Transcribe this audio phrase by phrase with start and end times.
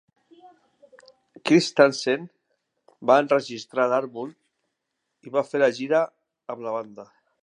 [1.49, 2.23] Christensen
[3.11, 4.33] va enregistrar l'àlbum
[5.29, 6.01] i va fer la gira
[6.55, 7.07] amb la banda.